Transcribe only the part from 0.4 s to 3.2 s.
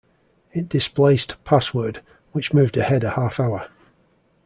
It displaced "Password", which moved ahead a